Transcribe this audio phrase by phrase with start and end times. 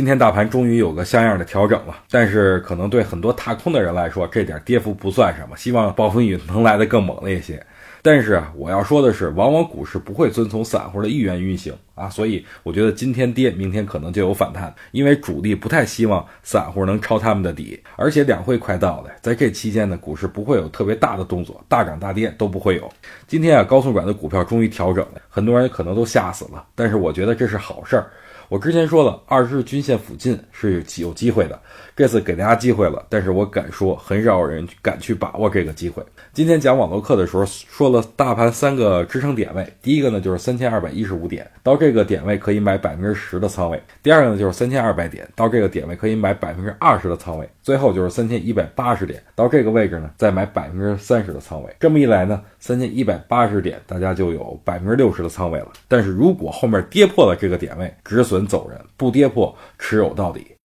[0.00, 5.54] 今天大盘终于有个像样的调整了，但是可能对很多踏空的人来说，这点跌幅不算什么。
[5.58, 7.62] 希望暴风雨能来得更猛烈一些。
[8.00, 17.78] 但是我要说的是，往往股市不会遵从散户的意愿运行啊，所以我觉得今天跌，明天可能就有反弹，因为主力不太希望散户能抄他们的底。
[17.96, 22.90] 而且两会快到了，在这期间呢，股市不会有特别大的动作，大涨大跌都不会有。
[23.26, 28.10] 今天啊，高速转的股票终于调整了，很多人可能都吓死了，但是我觉得这是好事儿。
[28.50, 31.56] 我之前说了，二十日均线附近是有机会的，
[31.94, 36.02] 这次给大家机会了，但是我敢说，很少有人敢去把握这个机会。
[36.32, 51.72] 今天讲网络课的时候说了大盘三个支撑点位，第一个呢就是三千二百一十五点，到这个点位可以买百分之十的仓位；第二个呢就是三千二百点，到这个点位可以买百分之二十的仓位；最后就是三千一百八十点，到这个位置呢再买百分之三十的仓位。
[51.78, 55.68] 这么一来呢，三千一百八十点大家就有百分之六十的仓位了。
[55.86, 58.39] 但是如果后面跌破了这个点位，止损。
[58.46, 60.56] 走人，不跌破，持有到底。